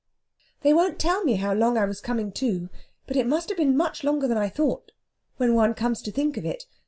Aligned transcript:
"They 0.61 0.73
won't 0.73 0.97
tell 0.97 1.23
me 1.23 1.35
how 1.35 1.53
long 1.53 1.77
I 1.77 1.85
was 1.85 2.01
coming 2.01 2.31
to, 2.31 2.69
but 3.05 3.15
it 3.15 3.27
must 3.27 3.49
have 3.49 3.57
been 3.59 3.77
much 3.77 4.03
longer 4.03 4.27
than 4.27 4.35
I 4.35 4.49
thought, 4.49 4.93
when 5.37 5.53
one 5.53 5.75
comes 5.75 6.01
to 6.01 6.11
think 6.11 6.37
of 6.37 6.43
it. 6.43 6.65